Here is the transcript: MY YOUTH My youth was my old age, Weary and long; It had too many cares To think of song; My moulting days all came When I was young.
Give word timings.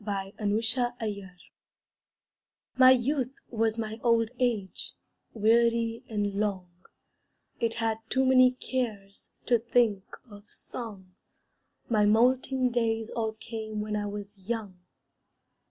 MY 0.03 0.33
YOUTH 0.99 1.29
My 2.75 2.89
youth 2.89 3.35
was 3.51 3.77
my 3.77 3.99
old 4.01 4.31
age, 4.39 4.95
Weary 5.35 6.01
and 6.09 6.39
long; 6.39 6.71
It 7.59 7.75
had 7.75 7.99
too 8.09 8.25
many 8.25 8.53
cares 8.53 9.29
To 9.45 9.59
think 9.59 10.01
of 10.27 10.51
song; 10.51 11.11
My 11.87 12.07
moulting 12.07 12.71
days 12.71 13.11
all 13.11 13.33
came 13.33 13.79
When 13.79 13.95
I 13.95 14.07
was 14.07 14.35
young. 14.49 14.79